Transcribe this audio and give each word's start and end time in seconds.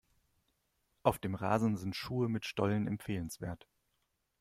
Auf 1.03 1.19
dem 1.19 1.35
Rasen 1.35 1.77
sind 1.77 1.95
Schuhe 1.95 2.27
mit 2.27 2.45
Stollen 2.47 2.87
empfehlenswert. 2.87 3.67